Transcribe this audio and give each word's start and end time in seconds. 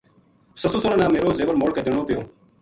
سسُو 0.61 0.77
سوہراں 0.81 0.99
نا 1.01 1.07
میرو 1.13 1.29
زیور 1.37 1.55
موڑ 1.61 1.69
کے 1.75 1.81
دینو 1.85 2.01
پیو 2.07 2.21